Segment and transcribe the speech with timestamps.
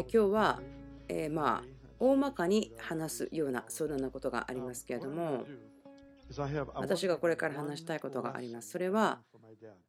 [0.00, 0.60] 今日は、
[1.08, 5.44] えー、まあ大まかに話すようなそんなことがありますけれども
[6.74, 8.70] 私がこれから話したいことがあります。
[8.70, 9.20] それは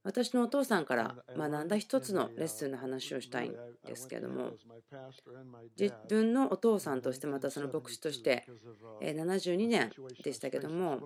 [0.04, 3.56] 私のお父さんから学んだ一つのレッスンの話をしたいん
[3.86, 4.52] ですけれども
[5.80, 8.46] 自分のお父さんとしてまたその牧師として
[9.02, 9.92] 72年
[10.24, 11.00] でしたけども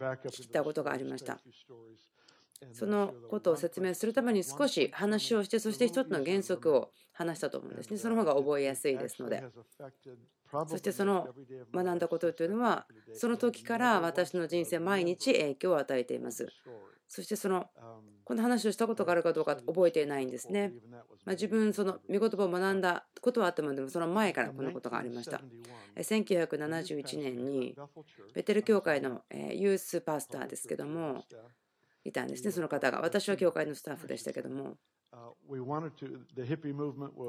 [0.00, 1.40] 聞いたことがありました
[2.72, 9.42] そのことを説明するために少し話をしてそして一つの原則を話したと思うんですねその方が覚えやすいですので
[10.68, 11.28] そしてその
[11.74, 16.48] 学んだことというのはその時から私の人生毎日影響を与えています
[17.08, 17.66] そしてその
[18.24, 20.72] この話をしたことがあるかどうか覚えていないんですね。
[20.92, 25.42] まあ、自分その見言葉を学んだことはあってもでもその前からこのことがありました。
[25.96, 27.76] 1971年に
[28.32, 31.24] ベテル教会のユースパスターですけども
[32.04, 33.00] いたんですねその方が。
[33.00, 34.76] 私は教会のスタッフでしたけども。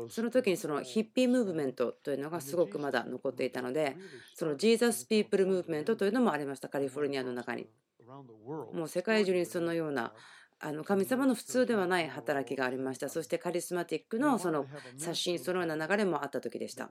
[0.10, 3.98] その時にそのヒッピームーブメントというのがすごくまだ残っていたので
[4.36, 6.70] そのジーザス・ピープル・ムーブメントというのもありました。
[6.70, 7.68] カリフォルニアの中に。
[8.74, 10.14] もう世界中にそのような
[10.66, 13.10] あの神様の普通ではない働きがありました。
[13.10, 14.66] そしてカリスマティックのその
[14.98, 16.90] 刷新そのような流れもあった時でした。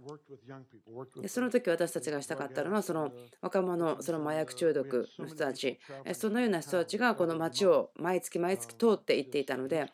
[1.23, 5.79] でその時私たちがしたかったのはその若者その麻薬中毒の人たち。
[6.13, 9.91] そのような人たちがこの街を毎月毎月通っていっていたので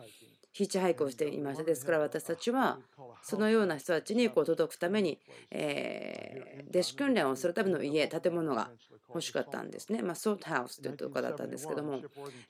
[0.58, 1.62] ヒッチハイクをしていました。
[1.62, 2.80] ですから私たちは
[3.22, 5.20] そのような人たちにこう届くために、
[5.52, 8.68] えー、弟子訓練をするための家建物が
[9.08, 12.00] 欲しかったんですね、まあ、ソートハウスというところだったんですけども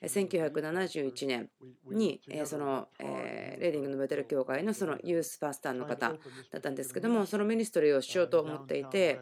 [0.01, 1.49] 1971年
[1.91, 6.15] にその、え、レディングのベテル教会のそのユースパスターの方だ
[6.57, 9.19] ったんですけどもそのミニストリーをしようと思っていて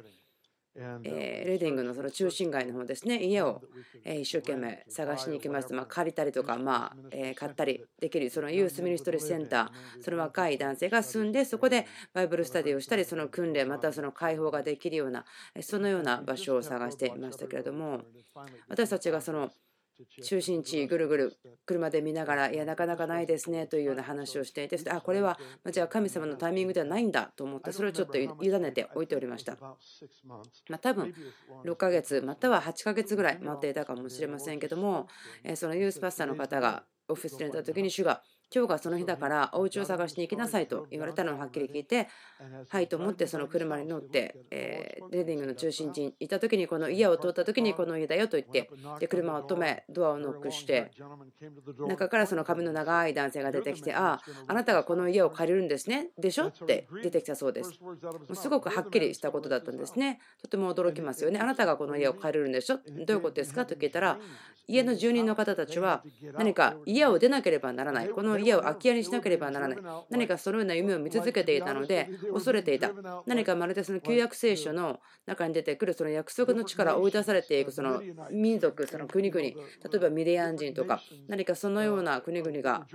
[1.03, 3.23] えレディングのその中心街の方ですね。
[3.23, 3.61] 家を
[4.05, 10.03] 一生懸命探しに行きます、まあ、借りたりとか、まあえ買ったりできるそのユースミニストリーセンター。
[10.03, 15.25] その若い男性が住んでそこでバイブルスタディをしたりその訓練またその解放ができるような
[15.61, 18.01] そのような場所を探していましたけれども
[18.67, 19.51] 私たちがその
[20.23, 25.39] 中心地ぐるぐる車で見ながらいやなかなかないですねというような話をしていてあこれは
[25.71, 28.27] じゃあ神様のタイミングではないんだと思ってそれをちょっと委
[28.59, 29.57] ねておいておりました。
[30.69, 31.13] まあ、多分
[31.65, 35.07] 6ヶ月または8ヶ月ぐらい待っていたかもしれませんけども
[35.55, 38.21] そのユースパスターの方がオフィスにいた時に主が
[38.53, 42.07] 今日がその日だからお家を探しに行きなさいと言われたのをはっきり聞いて
[42.69, 48.69] はいと思ってその車に乗ってえレディングの中心地にいた時にこの家を通った時にこの家だよと言って
[48.99, 50.91] で車を止めドアをノックして
[51.87, 56.47] 中からその髪の長い男性が出てきてあああなたがこの家を借りるんですねでしょ？
[56.47, 57.71] って出てきたそうです。
[58.33, 60.19] すごくはっきりしたことだったんですね。
[60.41, 61.39] とても驚きますよね。
[61.39, 62.77] あなたがこの家を借りるんでしょ？
[63.05, 63.65] どういうことですか？
[63.65, 64.17] と聞いたら
[64.67, 66.03] 家の住人の方たちは
[66.37, 68.09] 何か家を出なければならない。
[68.09, 69.77] この家を空き家にしなければならない。
[70.09, 72.91] 何かそのような夢を見続けていたので恐れていた。
[73.25, 79.53] 何かまるでその旧約聖書の中に出てくるその約束の力を追い出されていくその民族その国々例
[79.95, 82.87] えばミディアン人とか何かそのような国々が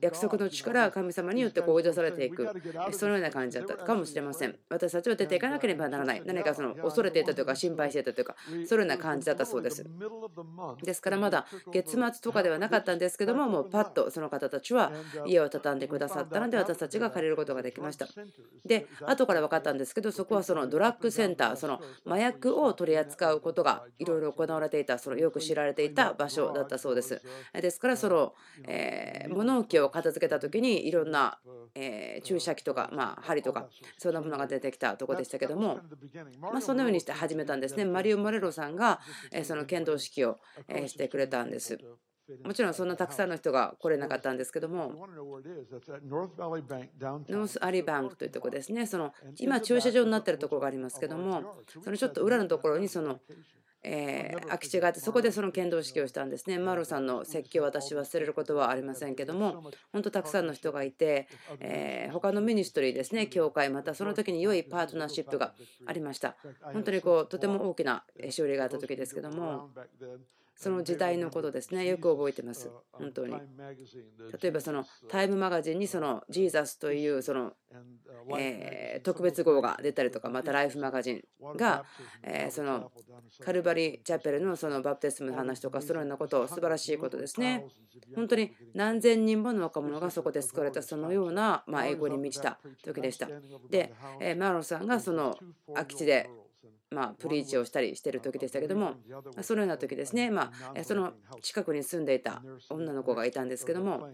[0.00, 2.48] 約束の力が神様によって追い出されていく
[2.92, 4.56] そのような感じだったかもしれません。
[4.68, 6.22] 私たちは出ていかなければならない。
[6.24, 8.36] 何かその恐れていたというか心配していたというか
[8.66, 9.84] そのような感じだったそうです。
[10.82, 13.34] ですからまだ月末とかではなかったんですけど。
[13.34, 14.92] ももうパッとその方たちは
[15.26, 18.06] 家を畳んでくださったので私たちが借りることができました
[18.64, 20.14] で後から分かったんですけど。
[20.14, 27.20] そこはそのドラッグセンターその麻薬を取り扱うことがいろいろ行われていたそのよく知られていた場所だったそうです
[27.52, 28.34] ですからその、
[28.66, 31.38] え物置を片付けた時にいろんな、
[31.74, 35.56] え注射器とか、まあ、針とかそんなものが出てきたとこでしたけど。
[35.56, 35.80] も、
[36.40, 39.00] まあ、そのようにして始めたんですねマリオ・モレロさんが、
[39.32, 40.38] えその剣道式を、
[40.68, 41.78] えしてくれたんです
[42.44, 44.92] もちろんそんなたくさんの人が来れなかったんですけども、
[47.28, 53.20] ノースアリバンクというところですね、その今、駐車場になっているところがありますけども、そのちょっと裏のところにその、
[53.86, 56.58] え空き地があって、そこでその剣道式をしたんですね。
[56.58, 61.28] マロさんの説教を私忘れることはありませんけども、本当たくさんの人がいて、
[61.60, 65.54] え他のミニストリーですね、教会、またその時に良いパートナーシップが
[65.84, 66.36] ありました。
[66.72, 69.68] 本当にこうとても大きな勝利があった時ですけども。
[70.56, 71.86] その時代のことですね。
[71.86, 72.70] よく覚えてます。
[72.92, 73.34] 本当に。
[74.40, 77.52] 例えばそのタイムマガジンにそのジーザスというその
[78.36, 81.22] え特別号が出たりとかまたライフマガジン
[81.56, 81.84] が
[82.22, 82.92] えその
[83.44, 87.66] カルバリーチャペルのそのバプテスムの話とかそのようなこと素晴らしいことですね。
[88.14, 93.28] 本当に何千人もの若者がそこで救われたそのようなま英語に満ちた時でした。
[93.70, 93.92] で
[94.38, 95.36] マロンさんがその
[95.74, 96.30] 空き地で
[96.94, 98.94] まあ、プリーチをしたりしてる時でしたけども
[99.42, 101.12] そのような時ですね、まあ、その
[101.42, 104.08] 近くに住んでいた女の子がいたんですけども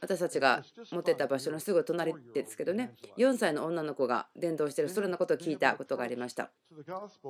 [0.00, 6.50] 私たちが持ってた場所のすぐ隣ですけどね4歳の女の子が伝道しているそのようなことを聞いたことがありました。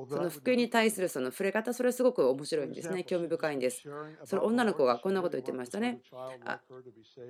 [0.09, 3.03] その福音に対するその触れ方それはすごく面白いんですね。
[3.03, 3.83] 興味深いんです。
[4.23, 6.01] その女の子がこんなこと言ってましたね。
[6.45, 6.59] あ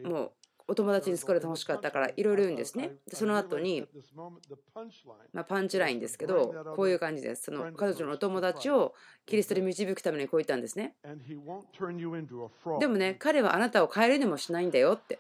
[0.04, 0.32] もう
[0.68, 2.92] お友達に救われてほしかったからいろいろ言うんですね。
[3.08, 3.88] でその後に、
[5.34, 7.44] まあ、パンチラインですけどこういう感じです。
[7.44, 8.94] その彼女のお友達を
[9.26, 10.96] キリストに導くためにこう言ったんですね。
[12.80, 15.20] でもね彼はあなたを変えるにもしないんだよって。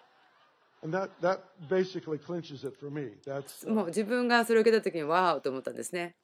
[3.67, 6.15] もう自分がそれを受けた時にわーと思ったんですね。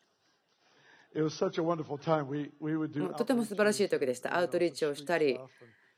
[3.18, 4.36] とても素晴らしい時でした。
[4.38, 5.40] アウトリーチをしたり、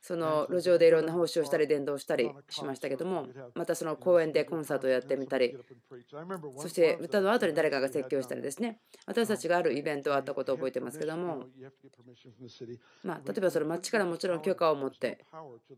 [0.05, 5.57] その路上でいろんな奉仕をしたり伝道したりしましたけどもまたその公園でコンサートをやってみたり
[6.57, 8.79] そして歌の後に誰かが説教したりですね。
[9.05, 11.45] 私たちがあるイベントがあったことを覚えてますけども
[13.03, 15.23] まあ例えばその町からもちろん許可を持って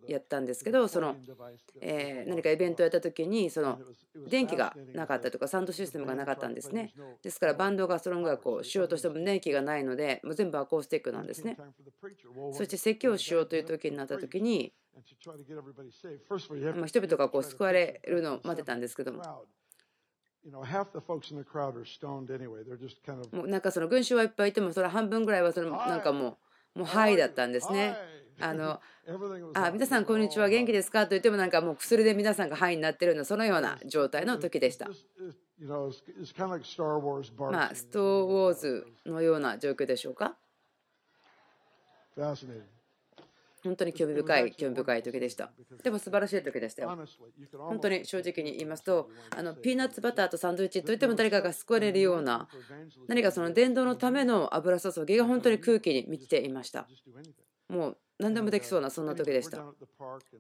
[0.08, 1.16] やったんですけどその
[1.80, 3.78] え何かイベントをやった時にその
[4.28, 6.94] 電気がなかったとかサウンドシステムがなかったんですね。
[7.22, 11.58] ですからバンドがそのぐらいこうしようとしても電気がないのでもう全部アコースティックなんですね。
[12.54, 14.74] そして説教をしようという時になったった時に、
[16.76, 19.24] まあ、人々がこう救われるのを待ってたんですけども。
[23.32, 26.38] もうなんかその群衆はいっぱいいてもそれ半分ぐらいはそのなんかも
[26.76, 27.96] うもう「はい」だったんですね。
[28.40, 28.80] あの
[29.56, 34.88] あ皆さんこんにちは元気ですかと言ってもなんかもう薬で皆さんが「はい」になってるようなそのような状態の時でした。
[37.54, 40.38] まあストー・ウォーズのような状況でしょうか？
[43.66, 45.52] 本当に興味深い、興味深い時でした。
[45.84, 46.98] でも素晴らしい時でしたよ。
[47.58, 52.48] 本当に正直に言いますと、あのピーナッツバターとサンドイッチといっても誰かが救われるような、
[53.08, 56.88] 何かその伝道のための油注ぎが本当に空気に満ちていました。
[57.68, 59.66] もう何でもできそうなそんな時でした。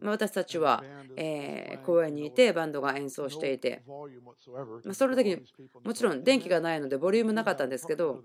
[0.01, 0.83] 私たちは、
[1.17, 3.83] え公園にいてバンドが演奏していて、
[4.85, 5.41] まその時に
[5.83, 8.21] もちろん電気がないのでボリュームなかったんですけど、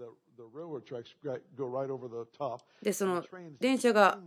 [2.82, 3.24] でその
[3.58, 4.20] 電車が、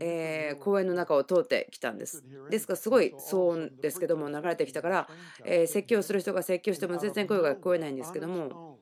[0.00, 2.24] え公園の中を通ってきたんです。
[2.50, 5.08] ですからすごい騒音ですけども流れてきたから、
[5.44, 8.80] え説教する人が説教しても全然声が聞こえないんですけども。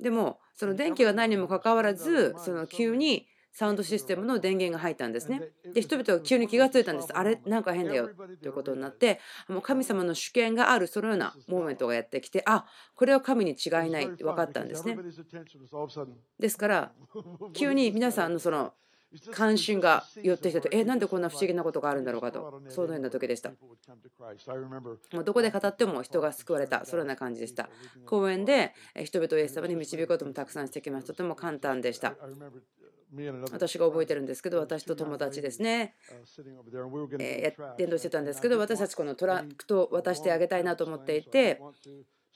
[0.00, 5.40] でもその電気がないにもかかわらずその急にサウンドシステムの電源が入ったんですね。
[5.72, 7.16] で人々が急に気が付いたんです。
[7.16, 7.40] あれ？
[7.46, 8.10] なんか変だよ
[8.42, 12.66] ということになってもう神様の主権があるそのようなモーメントがやってきてあ
[12.96, 14.98] これは神に違いないって分かったんですね。
[16.38, 16.92] ですから
[17.54, 18.74] 急に皆さんのその
[19.30, 23.50] 関心が寄ってきたと、え、なんでこんな不思議なことがあるんだろうかと、そのような時でした。
[23.50, 27.68] もうどこで語っても人が救われた、そのような感じでした。
[28.06, 28.74] 公園で
[29.04, 31.12] 人々をイエス様に導くこともたくさんしてきました。
[31.12, 32.16] とても簡単でした。
[33.52, 35.94] 私が覚えてるんですけど、私と友達ですね、
[37.20, 41.60] えー、伝道してたんですけど、私たちこのトラックと渡してあげたいなと思っていて、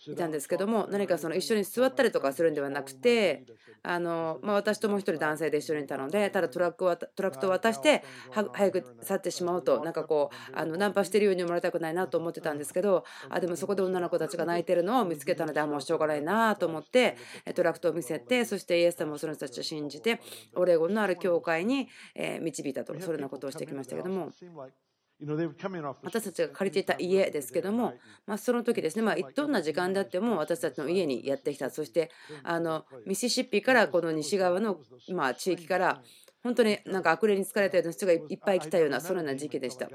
[0.07, 3.45] いたんですけども何かその一緒に座ったりとかするんではなくて
[3.83, 17.17] あの、まあ、私ともう一人男性で一緒にいたのでただトラックをトラックと渡して早く去ってしまうとなんかこうあのナンパしてるように思われたくないなと思ってたんですけどあでもそこで女の子たちが泣いてるのを見つけたのであもうしょうがないなと思って
[17.55, 20.21] トラックトを見せてそしてイエス様をその人たちを信じて
[20.55, 21.89] オレゴンのある教会に
[22.41, 24.31] 導いたとそれようなことをしてきましたけども。
[26.03, 27.95] 私たちが借りていた家ですけども、
[28.27, 31.71] まあ、その時ですね、まあ、どんな時間であっても私たちの家にやってきた。
[31.71, 32.11] そして
[32.45, 36.03] あのミシシッピからこの西側のまあ地域から
[36.43, 39.89] 本当になんか悪霊に疲れたような人がいっぱい来たようなそのような時期でした。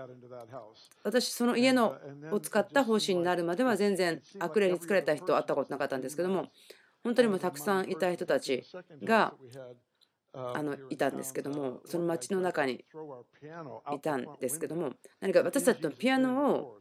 [1.04, 1.96] 私その家の
[2.32, 6.48] を使った方針になるまでは全然悪霊に疲れた人会ったことなかったんですけども
[7.04, 8.64] 本当にもうたくさんいた人たち
[9.04, 9.34] が
[10.34, 12.84] あのいたんですけどもその街の中に
[13.94, 16.78] いたんですけども何か私たちのピアノを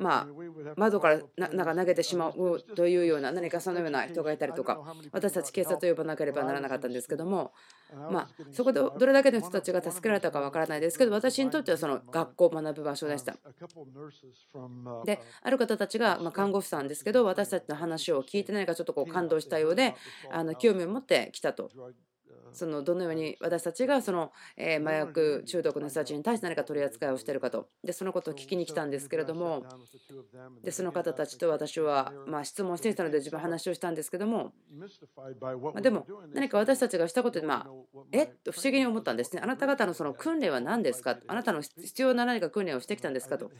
[0.00, 0.26] まあ、
[0.76, 4.80] 窓からなんか投げてしまうというような何かそのような人がいたりとか
[5.12, 7.52] 私たち警察を呼ばなければならなかったんですけども、
[8.10, 13.36] まあ、そこでどれだけの人たちが助けられたかわからないですけど私にとってはその学校を学ぶ場所でした。
[15.04, 19.94] である方たちが、ま看護婦さんですけど私たちの話を聞いて何かちょっとこう感動したようで
[20.30, 21.70] あの興味を持って来たと
[22.52, 27.68] そのどのように私たちがそのえ麻薬中毒の人たちに対して何か取り扱いをしているかと。
[27.84, 29.64] でそのことを聞きに来たんですけれども
[30.62, 34.52] でその方たちと私はま質問していたので自分話をしたんですけども
[35.80, 38.24] でも何か私たちがしたことでまあえ？
[38.24, 39.42] っと不思議に思ったんですね。
[39.42, 41.18] あなた方のその訓練は何ですか？
[41.28, 43.38] あなたの必要な何か訓練をしてきたんですか？
[43.38, 43.50] と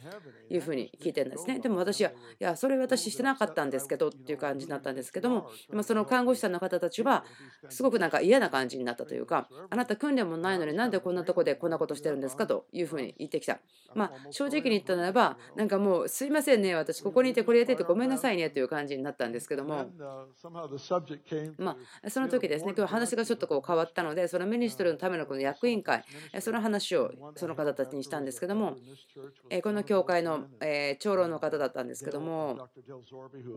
[0.49, 1.59] いうふうに聞いてるんですね。
[1.59, 5.49] でも私はいやそれ私してなかったんですけどっていう感じになったんですけども
[5.83, 7.23] その看護師さんの方たちは
[7.69, 12.45] すごくなんか嫌な感じ感じになったというかあなた訓練もないのになんでこんなとこでこんなことしてるんですか？
[12.45, 13.59] というふうに言ってきた。
[13.93, 19.89] まあ正直に言ったならばなんかもうすいませんね私ここにいてこれやっててごめんなさいねという感じになったんですけども。
[21.57, 26.03] まあその時ですね今日話がちょっとこう変わったのでそのミニストルのためのこの役員会
[26.39, 28.77] その話をその方たちにしたんですけども
[29.63, 30.45] この教会の
[30.99, 32.67] 長老の方だったんですけども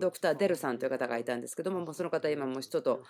[0.01, 3.03] ドクター・デルさんという方がいたんですけどもその方今も人と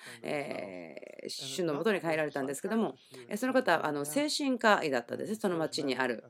[1.28, 2.96] 主のもとに帰られたんですけども
[3.36, 6.24] その方あの精神科医だったんですその町にある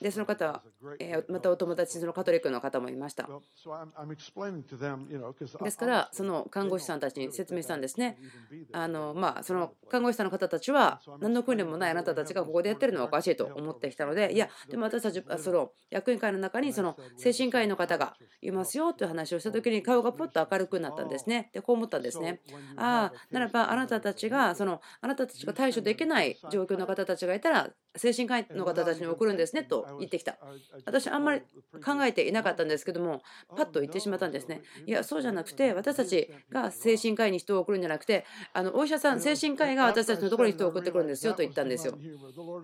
[0.00, 0.62] でその方は、
[0.98, 3.28] えまたお友達そのカトリックの方もいました。
[5.62, 8.18] ですからその看護師さんたちに説明したんですね。
[8.72, 21.50] あのまあその看護師さんの方たちは何の訓練もないあなたたちがここでやってるのはおかしいと思ってきたのでいやでも私たちその役員会の中にその精神科医の方がいますよという話をした時に顔がぽっと明るくなったんですね。
[21.52, 22.40] でこう思ったんですね。
[22.76, 30.38] ああならばあなたたちがそのあなたたちが対処できない状況の方たちがいたら精神科医の方たちに送るんですねと言ってきた。
[30.84, 31.42] 私あんまり
[31.84, 33.22] 考えていなかったんですけども
[33.56, 34.62] パッと言ってしまったんですね。
[34.86, 41.96] いやそうじゃなくて私たちが精神科医に人を送るんじゃなくてあのお医者さん精神科医が私たちのところに人を送ってくるんですよと言ったんですよ。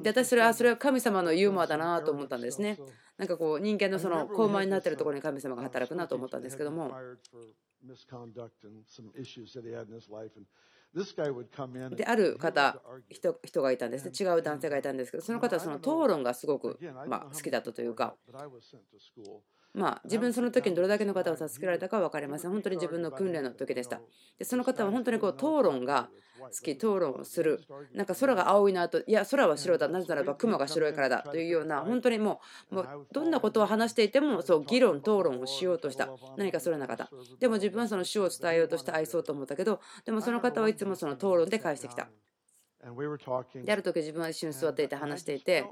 [0.02, 2.78] で私それはそれは神様のユーモアだなと思ったんですね。
[3.18, 6.92] なんかこう人間のその高慢になってるところに神様が働くなと思ったんですけども
[11.96, 14.12] である方人人がいたんですね。
[14.18, 18.14] 違う男性がいたんですけどその方はその討論がすごく、まあ、好きだったというか
[19.74, 22.52] まあ、自分その時にどれだけの方を助けられたかは分かりません。
[22.52, 24.00] 本当に自分の訓練の時でした。
[24.38, 27.60] でその方は本当にこう討論が好き、討論をする。
[27.92, 32.40] なんか空が青いなと、いや、空は白だ、なぜならば雲が白いからだというような、本当にも
[32.70, 36.08] う、もうどんなことを話していても、そう、議論、討論をしようとした。
[36.36, 37.08] 何かそれな方。
[37.40, 42.08] でも自分はその主を伝えようとして愛そうと思ったけど、でもその方はいつもその討論で返してきた。
[43.64, 45.64] である時自分は一緒に座っていて話していて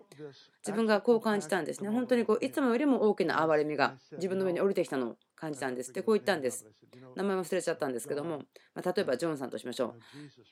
[0.66, 1.90] 自分がこう感じたんですね。
[1.90, 5.92] 本当にこういつもよりも大きな憐れみが自分の上に降りてきたのを感じたんです。
[5.92, 6.66] でこう言ったんです。
[7.14, 8.42] 名前忘れちゃったんですけども、
[8.74, 9.94] ま例えばジョンさんとしましょ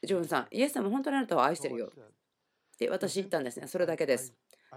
[0.02, 0.06] う。
[0.06, 1.86] ジョンさんイエス様本当にあなたを愛してるよ。
[1.86, 3.66] って私言ったんですね。
[3.66, 4.34] それだけです。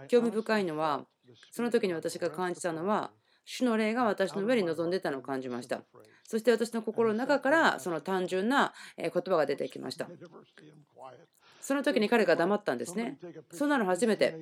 [0.08, 1.06] 興味深いのは
[1.50, 3.10] その時に私が感じたのは
[3.44, 5.82] 主の霊が私の上に臨んでたのを感じました。
[6.26, 10.08] そして私の心の中からその単純な言葉が出てきました
[11.64, 13.18] その時に彼が黙ったんですね。
[13.50, 14.38] そんなの初めて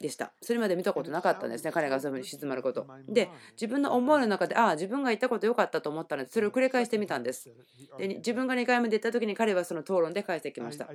[0.00, 0.32] でした。
[0.42, 1.70] それまで見たことなかったんですね。
[1.70, 2.84] 彼がそういうふうに静まること。
[3.06, 7.48] で、自分の思いの中で、ああ、自分が言ったこと良かったと思ったので、それを繰り返してみたんです。
[7.96, 10.88] で自分が2回目で言った時に彼はその討論で返してきました。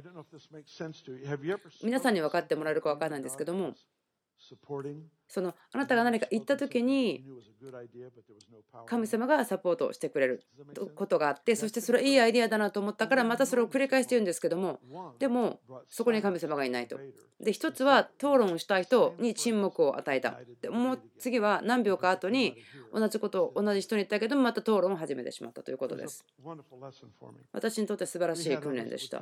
[1.81, 3.73] 皆さんに分かってもらえるか分からないんですけども、
[5.27, 7.23] そのあなたが何か言った時に
[8.87, 10.43] 神様がサポートしてくれる
[10.95, 14.79] ことがあってそしてそれはいいアイデアだなと思ったからまたそれを繰り返して言うんですけども
[15.19, 16.99] でもそこに神様がいないと。
[17.39, 20.39] で一つは討論した人に沈黙を与えた。
[20.61, 22.57] でもう次は何秒か後に
[22.93, 26.25] 同じことを同じ人に言ったけどまた討論を始めてしまったということです。
[27.51, 29.21] 私にとって素晴らしい訓練でした。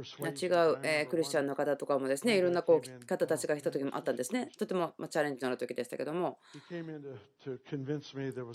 [0.00, 4.50] 違う、えクリスチャンの方とかもですねいろんなこう方たちが来た時もあったんですね。
[4.58, 6.38] とても、まチャレンジの時でしたけども。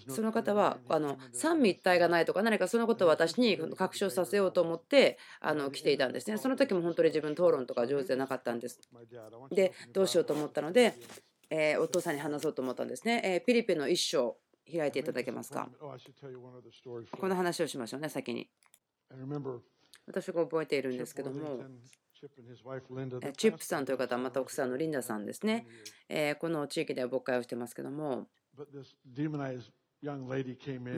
[0.09, 6.37] その方はあの三位一体がないとか何かそのことを私に確証させようと思ってあの来ていたんですね。
[6.37, 8.79] その時も本当に自分討論とか上手でなかったんです。
[9.51, 10.95] でどうしようと思ったので、
[11.49, 14.37] えお父さんに話そうと思ったんですね、えピリピの一章
[14.71, 15.69] 開いていただけますか？
[17.11, 18.49] この話をしましょうね先に
[20.07, 21.63] 私が覚えているんですけども、
[23.35, 25.67] チップさんという方はまた奥さんのリンダさんですね。
[26.39, 28.27] この地域では牧会をしてますけども、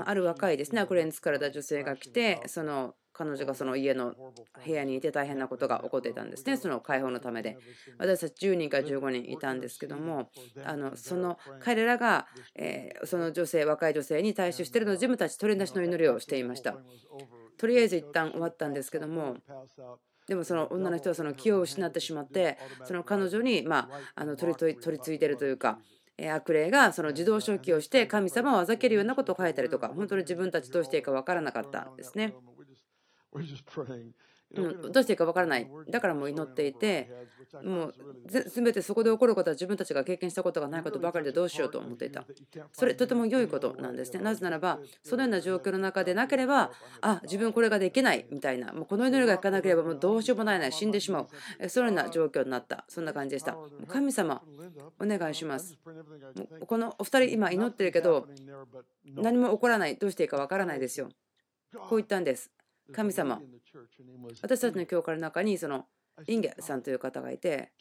[0.06, 4.14] ある若いですね、悪霊に疲れた女性が来て、その彼女がその家の
[4.66, 7.58] 部屋にいて大変なことが起こっていたんですね、その解放のためで。
[7.98, 10.32] 私たち10人から15人いたんですけども、
[10.64, 16.78] あのその彼らが、えその女性、若い女性に対処しているのを自分たち取り出しの祈りをしていました。
[17.60, 19.38] とりあえず一旦終わったんですけども
[20.28, 25.80] でもその女の人はその気を失ってしまってその彼女にまああの取り取り付いてるというか
[26.34, 32.36] 悪霊がその自動消去をして神様をあざけるようなことを書いたりとか本当に自分たちどうしていいか分からなかったんですね。
[34.56, 35.70] どうしていいか分からない。
[35.90, 37.10] だからもう祈っていて、
[37.64, 37.94] もう
[38.50, 42.26] すべてそこで起こることは自分たちが経験したことがないことばかりでどうしようと思っていた。
[42.74, 44.22] それとても良いことなんですね。
[44.22, 51.28] なぜならば、そのような状況の中でなければ、あ、自分これができないみたいな、もうこの祈りがいかなければもうどうしようもないな、死んでしま
[51.62, 51.70] う。
[51.70, 52.86] そのような状況になった。
[52.88, 53.56] そんな感じでした。
[53.88, 54.42] 神様、
[55.00, 55.78] お願いします。
[56.66, 58.28] このお二人今祈ってるけど、
[59.16, 59.98] 何も起こらない。
[59.98, 61.10] どうしていいか分からないですよ。
[61.74, 62.52] こう言ったんです。
[62.92, 63.42] 神様、
[64.42, 65.86] 私たちの教会の中にその
[66.28, 67.72] インゲさんという方がいて、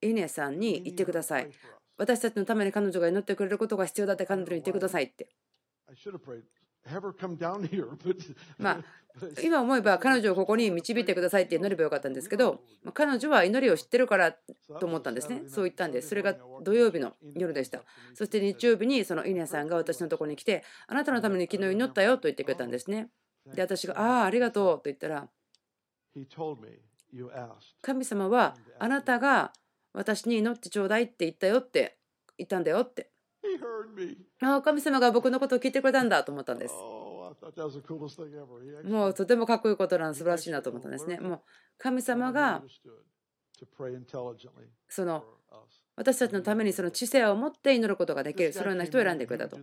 [0.00, 1.50] イネさんに言ってください。
[1.98, 5.28] 私たちのために彼女が祈ってくれることが必要だって彼女に言ってくださいって。
[8.58, 8.84] まあ、
[9.42, 12.62] 今思えば彼女をここに導いてくださいって祈ればよかったんですけど、
[12.94, 14.32] 彼女は祈りを知ってるから
[14.78, 15.42] と思ったんですね。
[15.48, 16.08] そう言ったんです。
[16.08, 17.82] それが土曜日の夜でした。
[18.14, 23.08] そして日曜日にそのイネさんが私のところに来て、あなたのために昨日祈ったよと言ってくれたんですね。
[23.54, 25.28] で、私が、ああ、ありがとうと言ったら、
[27.82, 29.52] 神様はあなたが
[29.92, 31.98] 私に祈ってちょうだいって言ったよって
[32.38, 33.10] 言ったんだよって。
[34.42, 36.74] ああ、神様が僕のことを聞いてくれたんだと思ったんです。
[38.88, 41.18] もうとてもかっこいいことなの素晴らしいなと思ったんですね。
[41.20, 41.40] もう
[41.78, 42.62] 神様が
[44.88, 45.24] その
[45.96, 49.56] 私たちのためにその知性を持って祈ることができる、そのような人を選んでくれたと。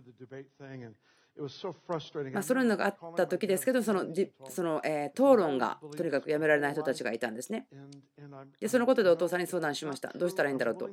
[2.32, 4.06] まあ、そのようなのがあった時ですけど、その
[4.48, 7.66] その、えー、討論がとにかくやめられない人たちがいたんですね。
[8.60, 10.12] で、そのことでお父さんに相談しました。
[10.14, 10.90] どうしたらいいんだろうと。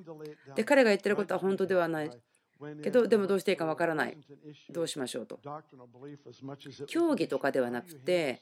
[0.56, 2.12] で、彼が言ってることは本当ではない
[2.84, 4.18] けど、でもどうしていいかわからない。
[4.70, 5.40] どうしましょうと。
[6.88, 8.42] 競技とかではなくて、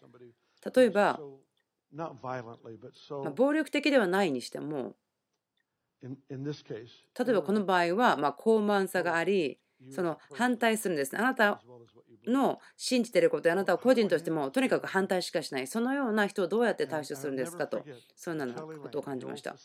[0.76, 1.20] 例えば、
[3.24, 4.96] まあ、暴力的ではないにしても、
[6.02, 6.10] 例
[7.30, 11.18] えばこの場合は、ま高慢さがあり、その反対するんです。
[11.18, 11.62] あなた
[12.28, 15.68] の信じていることあなたは個人としてもとにかく反対しかしない。
[15.68, 17.84] そのような人をどうやって対処するんですかと
[18.16, 19.56] そんなことを感じました。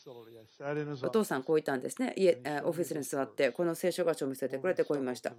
[1.03, 2.13] お父さんこう言ったんですね。
[2.17, 5.33] 家オフィスに座ってこの聖書箇所を見せてくれてこう言いました。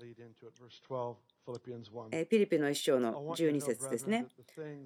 [2.28, 4.26] ピリピの一章の12節ですね。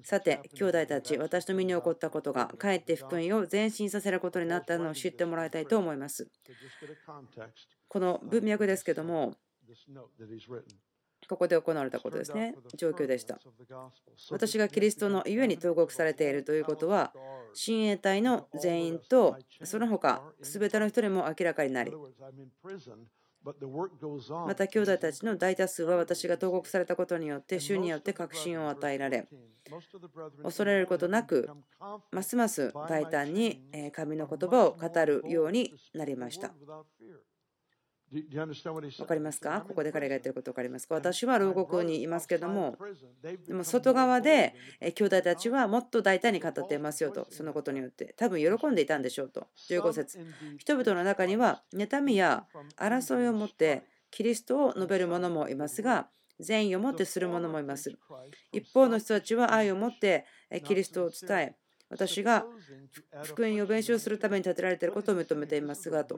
[0.03, 6.29] さて兄弟たち私の身に起こったことがかえって福音を前進させることになったのを知ってもらいたいと思います。
[7.87, 9.35] この文脈ですけども
[11.27, 12.55] ここで行われたことですね。
[12.75, 13.39] 状況でした。
[14.29, 17.13] 私がキリストのゆえに投獄されているということは、
[17.53, 21.93] 親衛隊の全員とその他全ての人にも明らかになり、
[23.43, 29.27] また兄弟たちの大多数は私が投獄されたことによって主によって確信を与えられ
[30.43, 31.49] 恐れることなく
[32.11, 33.61] ますます大胆に
[33.93, 36.53] 神の言葉を語るようになりました。
[38.11, 39.63] 分かりますか？
[39.67, 40.87] ここで彼が言ってること分かります。
[40.87, 42.77] か私は牢獄にいますけども、
[43.47, 49.47] でも外側で兄弟たちはもっと大胆に語っていますよと、そのことによって、多分喜んでいたんでしょうと。
[49.69, 50.19] 15節。
[50.57, 52.45] 人々の中には、妬みや
[52.77, 57.95] 争いを持ってキリストを述べる者もいますが、善意を持ってする者もいます。
[58.51, 60.25] 一方の人たちは愛を持って
[60.65, 61.55] キリストを伝え、
[61.89, 62.45] 私が
[63.23, 66.17] 福音を弁償するために立てられていることを認めていますがと。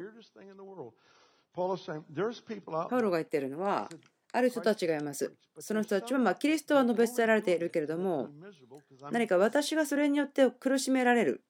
[2.90, 3.90] パウロが言っているのは、
[4.32, 5.32] ある人たちがいます。
[5.60, 8.30] その人たちは、まキリストは述べ伝えられているけれども、
[9.12, 11.44] 何か私がそれによって苦しめられる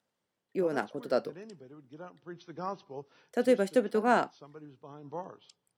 [0.53, 1.33] ようなことだと。
[1.33, 1.45] 例
[3.53, 4.31] えば人々が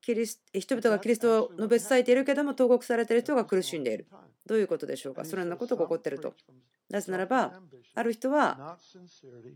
[0.06, 4.06] キリス人々がキリストを述べ伝えているけども投獄されている人が苦しんでいる。
[4.46, 5.26] どういうことでしょうか？
[5.26, 6.36] そのようなことが起こっていると。
[6.92, 7.60] なぜならば、
[7.96, 8.78] ある人は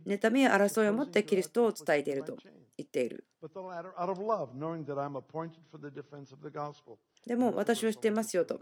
[0.07, 2.35] 妬みや争いを持ってキリストを伝えていると
[2.77, 3.25] 言っている。
[7.27, 8.59] でも私を知っていますよと。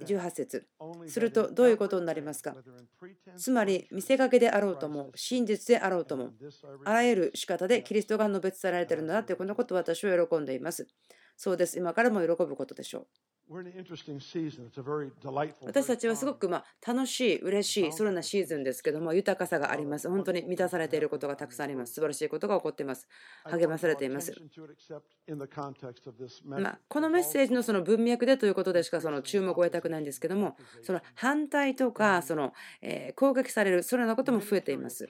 [0.00, 0.66] 18節。
[1.06, 2.54] するとどういうことになりますか？
[3.36, 6.30] つまり見せかけであろうとも真実であろうとも
[6.84, 10.86] あらゆる仕方でキリストが述べ伝えられているのだというこのことを私は喜んでいます。
[11.36, 11.78] そうです。
[11.78, 13.06] 今からも喜ぶことでしょう
[15.64, 20.08] 私たちはすごくま楽しい、嬉しい、そのようなシーズンですけども、豊かさがあります。
[20.10, 21.94] 本当に満たされていることがたくさんあります。
[21.94, 23.06] 素晴らしいことが起こっています。
[23.44, 24.32] 励まされています。
[26.60, 35.08] まあ、このメッセージのその文脈でということでしかその注目を得たくないんですけども、その反対とかその、え攻撃される、そのようなことも増えています。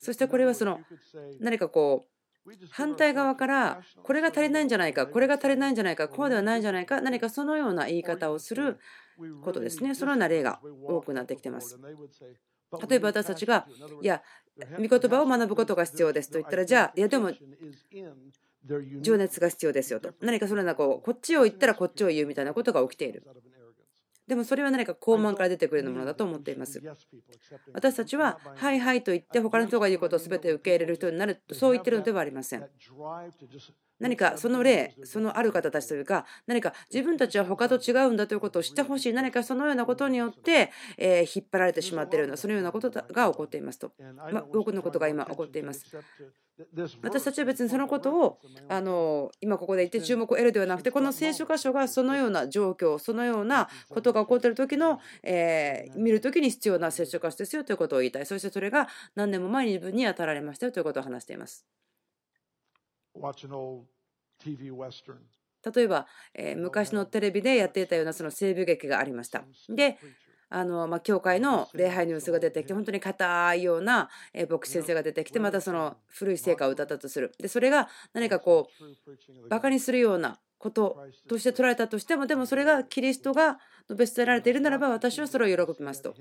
[0.00, 0.80] そしてこれはその
[1.40, 2.15] 何かこう、
[2.70, 8.78] 反対側からこれが足りないんじゃないかこれが足りないんじゃないかこうではないんじゃないか何かそのような言い方をする
[9.42, 9.94] ことですね。
[9.94, 11.78] そのような例が多くなってきてます。
[12.88, 13.66] 例えば私たちが
[14.02, 14.22] いや
[14.78, 17.32] 御言葉を学ぶことが必要ですと言ったらじゃあいやでも
[19.00, 20.12] 情熱が必要ですよと。
[20.20, 23.22] 何かそのようなこうこっちを言ったらこっちを言うみたいなことが起きている。
[24.26, 26.82] でもそれは何か高慢から出てくるものだと思っています。
[27.72, 32.68] 私たちは、はいはいと言って他の人が言うことを全て受け入れる人になるとそう言ってるのではありません。
[33.98, 43.92] 何かその例、そのある方たちというか、何か自分たちは他と違うんだということを知ってほしい、何かそのようなことによって、え引っ張られてしまっているような、そのようなことが起こっていますと。
[44.32, 45.84] まあ、多くのことが今起こっています。
[47.02, 61.66] 私たちは別にそのことをあの今ここで言って注目を得るではなくてこの聖書箇所がそのような状況そのようなことが起こっている時の、えー、見る時に必要な聖書箇所ですよということを言いたいそしてそれが何年も前に自分に当たられましたよということを話しています。
[65.74, 69.44] 例えば、えー、昔のテレビでやっていたようなその西部劇がありました。
[69.68, 69.98] で
[70.48, 74.08] あのまあ、教会の礼拝ニュースが出てきて本当に硬いような
[74.48, 77.32] 牧師先生が出てきてまたその古い聖歌を歌ったとする。
[77.40, 80.96] でそれが何かこうバカにするようなこと
[81.28, 86.14] として捉えたとしてもでもそれがキリストが述べ伝えられているならば私はそれを喜びますと。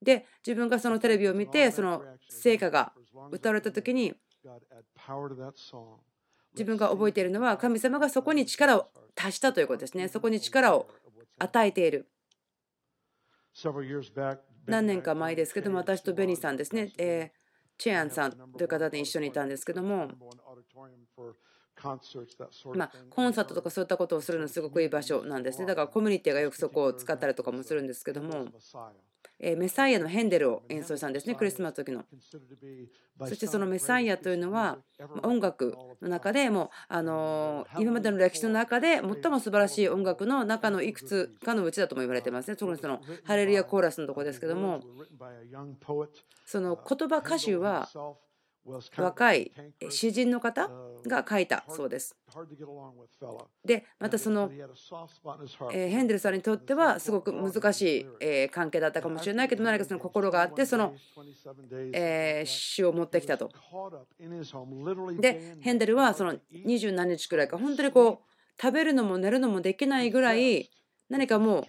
[0.00, 2.94] で自分がそのテレビを見てその聖歌が
[3.30, 4.14] 歌われた時に
[6.52, 10.08] 自分が覚えているのは神様がそこに力を足したということですね。
[10.08, 10.88] そこに力を
[11.38, 12.08] 与えている。
[14.66, 17.38] 何年か前ですけども、私とベニーさんですね、えー、
[17.78, 20.08] チェアンさんという方で一緒にいたんですけども、
[22.74, 25.66] まあ、コンサートとかそういったことをするのすごくいい場所なんですね。
[25.66, 28.46] だからコミュニティがよくそこを使ったりとかもするんですけども、
[29.38, 32.04] えメサイアのヘンデルを演奏したんですね、クリスマス時の。
[33.18, 34.78] そしてそのメサイアというのは
[35.22, 42.56] 音楽の中でもあの今までの歴史の中で最も素晴らしい音楽の中のいくつかのうちだとも言われてますね。
[42.56, 44.80] 特にそのハレルヤコーラスのとこですけども、
[46.44, 47.88] その言葉歌手は
[48.96, 49.52] 若い
[49.90, 50.70] 詩人の方
[51.06, 52.16] が書いたそうです。
[53.64, 54.50] で、またその
[55.70, 60.94] ヘンデルさんにとってはすごく難しい関係だったかもしれないけど、何かその心があって、その
[62.44, 63.50] 詩を持ってきたと。
[65.20, 70.70] で、ヘンデルはその二十何日くらいか、本当にこう、食べるのも寝るのもできないぐらい、
[71.10, 71.64] 何かもう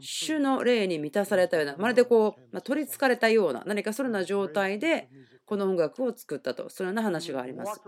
[0.00, 5.08] 主の霊に満たされたようなまるでこう、ま取りつかれたような何かそのような状態で
[5.48, 6.68] この音楽を作ったと。
[6.68, 7.80] そのような話があります。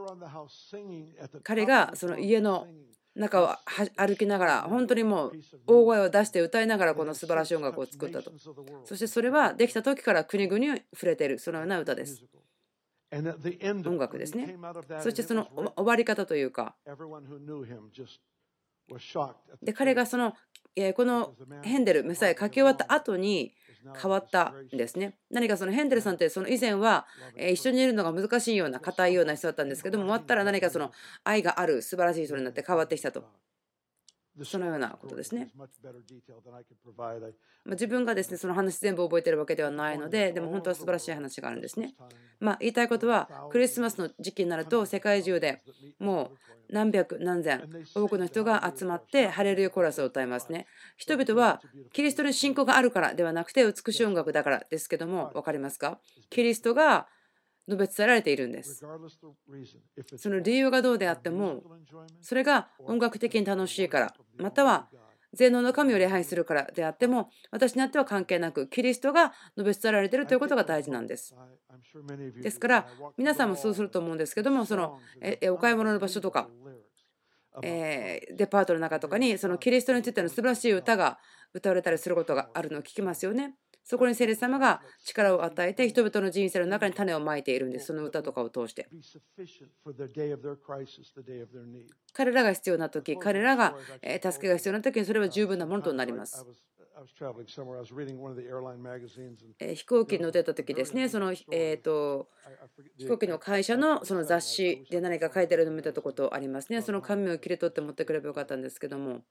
[1.43, 2.67] 彼がその家の
[3.15, 3.55] 中を
[3.97, 5.33] 歩きながら本当にもう
[5.67, 8.33] 大声を出して歌いながらこの素晴らしい音楽を作ったと。
[8.87, 12.25] そしてそれはできた時から国々に触れているそのような歌です。
[13.91, 14.57] 音楽ですね。
[15.03, 16.77] そしてその終わり方というか。
[19.63, 20.33] で彼がその
[20.95, 23.53] このヘンデルメサイ書き終わった後に
[24.01, 25.17] 変わったんですね。
[25.31, 30.93] 何かそのヘンデルさんってその以前は一緒にいるのが難しいような硬いような人だったんですけども終わったら何かその
[31.25, 33.25] 愛がある素晴らしい人になって変わってきたと
[34.43, 35.51] そのようなことですね。
[37.67, 41.95] 自分がですねその話全部覚えてるわけではないので、でも本当は素晴らしい話があるんですね。
[42.39, 45.61] まあ、言いたいことは、クリスマスの時期になると、世界中で
[45.99, 46.39] もう
[46.73, 47.63] 何百何千
[47.95, 50.67] 多くの人が集まってハレルヤコーラスを歌いますね。
[50.97, 51.61] 人々は
[51.93, 55.99] キリストに信仰があるからではなくて美しい音楽だからですけども分かりますか
[56.31, 57.09] キリストが
[57.69, 58.87] 述べ伝えられているんです。
[60.17, 61.65] その理由がどうであっても、
[62.21, 64.89] それが音楽的に楽しいから、または
[65.33, 71.35] 全能の神を礼拝するからであっても、私にあっては関係なく、キリストが述べ伝えられているということが大事なんです。
[72.43, 74.93] ですから、皆さんもそうすると思うんですけども、その
[75.53, 76.51] お買い物の場所とか、
[77.63, 81.19] えデパートの中とかに、そのキリストについての素晴らしい歌が
[81.53, 83.57] 歌われたりすることがあるのを聞きますよね。
[83.91, 87.87] そこに聖霊様が力を与えて人々の人生の中に種をまいているんです。
[87.87, 88.89] その歌とかを通して。
[92.13, 93.75] 彼らが必要な時彼らが
[94.23, 96.47] 助けが必要な時にそれは十分なものとなります。
[99.59, 101.09] 飛行機に乗ってた時ですね。
[101.09, 102.29] そのえっと
[102.97, 106.81] 飛行機の会社のその雑誌で何か書いてあるのを見たことありますね。
[106.81, 109.25] その紙を切り取って持ってくればよかったんですけども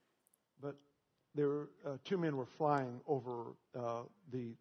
[1.36, 4.56] there uh, two men were flying over uh, the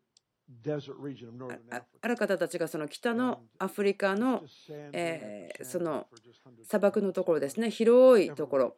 [2.01, 4.43] ある方たちがその北のアフリカの、
[4.93, 6.07] えー、その
[6.65, 7.71] 砂漠のところですね。
[7.71, 8.77] 広いところ。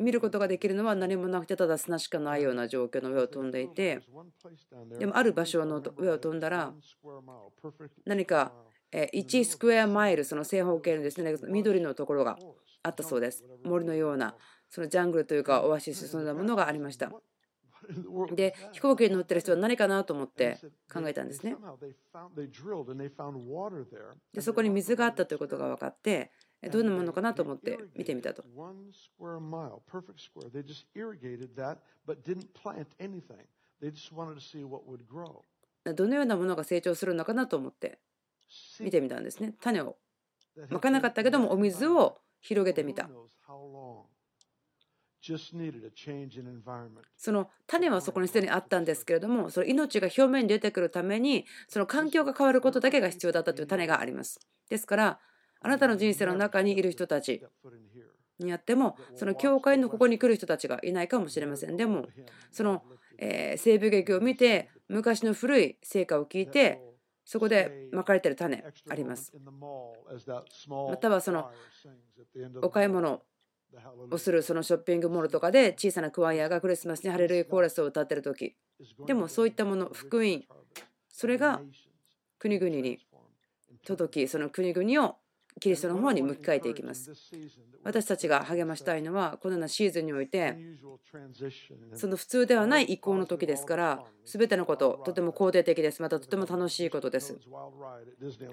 [0.00, 4.00] 見ることができるのは何もなくてただ砂しかないような状況の上を飛んでいて。
[4.98, 6.72] でもある場所の上を飛んだら
[8.06, 8.52] 何か
[8.92, 12.38] 1スクエアマイルその正方形のですね緑のところが
[12.82, 13.44] あったそうです。
[13.64, 14.34] 森のような
[14.72, 17.12] そのジャングルというかオアシスそんなものがありました。
[18.34, 20.58] で飛行機に乗ってる人は何かなと思って
[20.90, 21.54] 考えたんですね。
[24.32, 26.30] でそこに水があったということが分かって
[26.70, 28.44] どんなものかなと思って見てみたと。
[35.84, 37.98] どのようなものが成長するのかなと思って
[38.80, 39.54] 見てみたんですね。
[39.60, 39.96] 種を
[40.70, 43.10] まかなかったけどもお水を広げてみた。
[47.16, 54.40] その種はそこにすでにあったんですけれどもその命が表面に出てくるためにその環境が変わることだけが必要だったという種があります。
[54.68, 55.20] ですから
[55.60, 57.40] あなたの人生の中にいる人たち
[58.40, 61.76] にあってもその教会のここに来る人たちがいないかもしれません。
[61.76, 62.06] でも
[62.50, 62.82] その、
[63.18, 66.82] え西部劇を見て昔の古い成果を聞いて
[67.24, 69.32] そこでまかれてる種あります。
[70.90, 71.50] またはその
[72.62, 73.22] お買い物
[74.10, 78.54] をするそのショッピングモールとかで小さなクワイアがクリスマスにハレルヤコーラスを歌ってる時。
[79.06, 80.42] でもそういったもの福音。
[81.08, 81.60] それが
[82.38, 82.98] 国々に
[83.84, 85.16] 届きその国々を
[85.60, 87.12] キリストの方に向き変えていきます。
[87.84, 90.56] 私たちが励ましたいのは、このようなシーズンにおいて、
[91.94, 96.00] その普通ではない移行の時ですから、すべてのこと、とても肯定的です。
[96.02, 97.38] またとても楽しいことです。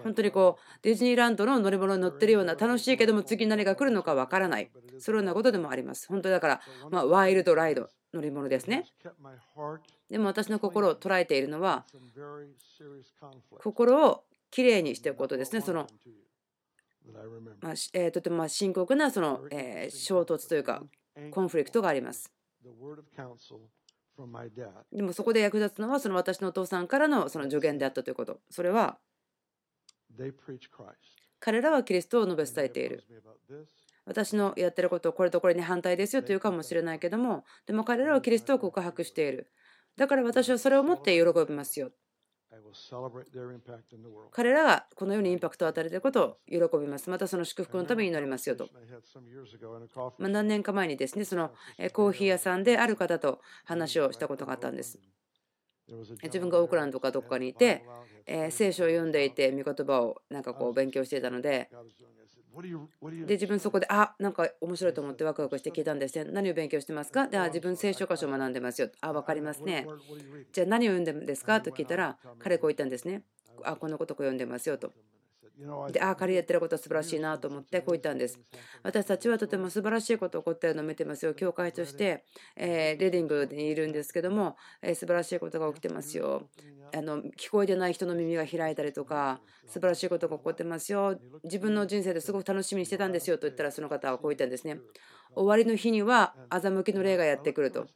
[0.03, 4.71] 本当にこう、ディズニーランドの乗り物に乗ってるような、楽しいけども次何が来るのかわからない。
[4.97, 6.07] そのようなことでもあります。
[6.07, 8.85] 本当だから、ま、ワイルドライド、乗り物ですね。
[10.09, 11.85] でも私の心を捉えているのは、
[13.59, 15.61] 心をきれいにしておくことですね。
[15.61, 15.87] その
[17.61, 20.83] まあえー、とても深刻なその、えー、衝突というか
[21.31, 22.31] コンフリクトがあります。
[24.91, 28.39] でもそこで役立つのはその私のお父さんからのその助言であったということ。
[28.49, 28.99] それは
[31.39, 33.03] 彼らはキリストを述べ伝えている。
[34.05, 39.51] 私のやってることこれとこれに反対ですよというかもしれないけどもでも彼らはキリストを告白している。
[39.95, 41.91] だから私はそれを持って喜びますよ。
[44.31, 47.09] 彼らがこのようにインパクトを与えていることを喜びます。
[47.09, 48.69] またその祝福のために祈りますよと。
[50.17, 51.51] ま何年か前にですね、その
[51.93, 54.99] コーヒー屋さんである方と話をしたことがあったんです。
[56.23, 57.83] 自分がオークランドかどこかにいて、
[58.25, 61.69] え聖書を読んでいて、御言葉をなんかこう勉強していたので、
[63.25, 66.29] で自分そこであなんか面白いと思ってワクワクして聞いたんですね。
[66.31, 67.27] 何を勉強してますか？
[67.27, 68.89] であ自分聖書箇所を学んでますよ。
[69.01, 69.87] あ分かりますね。
[70.51, 73.23] じゃあ何を読んでるんですかと聞いたら彼こう言ったんですね。
[73.63, 74.93] あこのことを読んでますよと
[75.91, 78.39] で、ああ、彼やってることは素晴らしいなと思ってこう言ったんです。
[78.81, 81.33] 私たちはとても素晴らしいこと起こってるのを見てますよ。
[81.33, 82.23] 教会として、
[82.55, 86.49] えレディングにいるんですけども、え素晴らしいことが起きてますよ。
[86.95, 91.19] あの聞こえてない人の耳が開いたりとか、素晴らしいことが起こってますよ。
[91.43, 94.79] 自分の人生ですごく楽しみにしてたんですよと言ったら、その方はこう言ったんですね。
[95.35, 97.87] 終わりの日には欺きの霊がやってくると。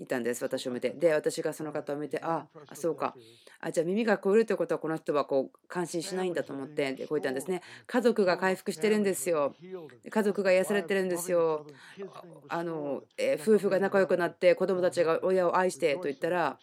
[0.00, 0.90] いたんです私を見て。
[0.90, 3.14] で私がその方を見てああそうか。
[3.60, 7.62] あじゃあ耳が聞こえるということはこの人はこう感心しないんだと思ってでこう言ったんですね。
[7.86, 9.54] 家族が回復してるんですよ。
[10.08, 11.66] 家族が癒されてるんですよ。
[12.48, 16.58] あの、え夫婦が仲良くなって子供たちが親を愛してと言ったら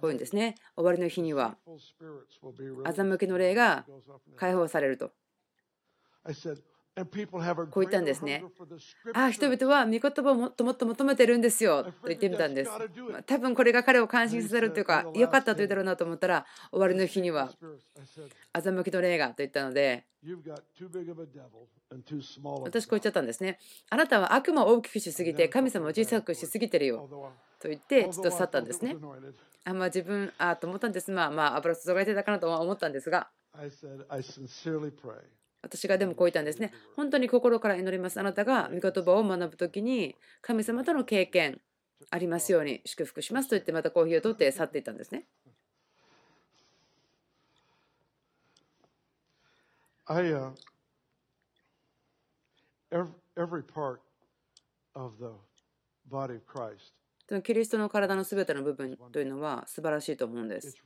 [0.00, 0.56] こういうんですね。
[0.74, 1.56] 終わりの日には
[2.84, 3.86] 欺きの霊が
[4.36, 5.12] 解放されると
[7.70, 8.42] こう言ったんですね。
[9.12, 12.70] ああ、人々は御言葉をもっともっと求めてるんですよと言ってみたんです。
[13.26, 17.52] 多分これが彼を感心させるというか、良かったと言うだろうなと思ったら、終わりの日には、
[18.54, 20.06] 欺きの霊がと言ったので、
[22.62, 23.58] 私こう言っちゃったんですね。
[23.90, 28.96] あなたは悪魔を大きくしすぎて、神様を小さくしすぎてるよと言って、ちょっと去ったんですね。
[29.64, 31.10] あまあ自分、ああと思ったんです。
[31.10, 33.28] まあまあ、油注がれてたかなとは思ったんですが。
[35.62, 36.72] 私がでもこう言ったんですね。
[36.94, 38.20] 本当に心から祈ります。
[38.20, 41.60] あなたが御言葉を学ぶときに神様との経験
[42.10, 45.26] ありますように祝福しますと言ってまたコーヒーを取って去っていったんですね。
[50.08, 50.52] I, uh,
[53.36, 53.98] every part
[54.94, 55.32] of the
[56.08, 56.92] body of Christ
[57.42, 60.76] キリストの体のすべての部分というのは素晴らしいと思うんです。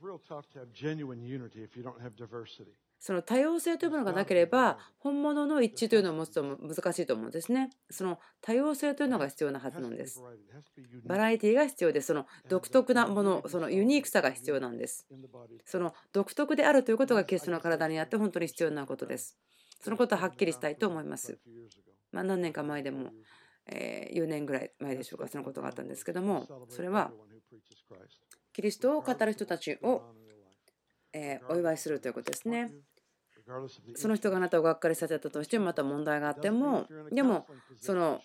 [3.01, 7.71] その多様性というものがなければ本物の一致というのを持つと難しいと思うんですね。
[7.89, 10.21] その多様性というのが必要なはずなんです。
[11.07, 15.07] バラエティが必要でその独特なもの、そのユニークさが必要なんです。
[15.65, 19.35] その独特であるということがキリストの体にあって本当に必要なことです。
[19.79, 21.39] そのことははっきりしたいと思います。
[22.11, 23.09] まあ、何年か前でも、
[23.65, 27.11] え4年ぐらい前でしょうか、そのことがあったんですけども、それは
[28.53, 30.03] キリストを語る人たちを
[31.49, 32.71] お祝いするということですね。
[33.95, 37.47] その人があなたをがっかりさせたとしてもまた問題があってもでも
[37.79, 38.21] その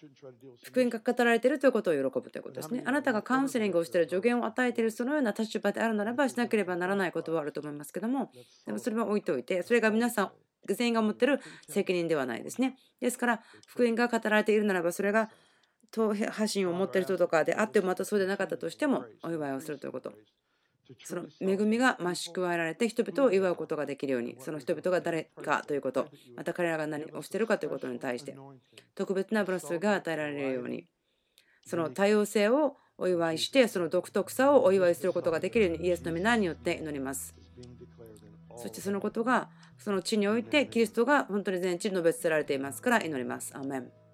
[0.62, 8.30] 福音が語られているということを喜ぶということですねあなたがカウンセリングをしている助言を与えているそのような立場であるならばしなければならないことはあると思いますけども
[8.66, 10.30] でもそれは置いておいてそれが皆さん
[10.74, 12.76] 全員が持ってる責任ではないですね。
[13.00, 15.30] ですから福音が語られているならばそれが
[15.92, 20.12] 党派心を持っている人とかであってもまたそうでなかったとしてもお祝いをするということ。
[21.04, 26.08] その恵みが増し加えられて人々を祝うことができるようにその人々が誰かということ。
[26.36, 28.36] また彼らが何をしているかということに対して
[28.94, 30.86] 特別なブラスが与えられるように。
[31.64, 37.34] その多様性をお祝いしてその独特さをお祝いすることができるようにイエスの皆によって祈ります。
[38.56, 43.52] そしてそのことがその地においてキリストが本当に全地に述べ伝えられていますから祈ります。
[43.54, 44.05] アメン。